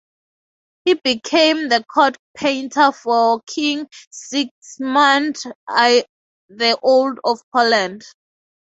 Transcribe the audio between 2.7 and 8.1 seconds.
for King Sigismund I the Old of Poland.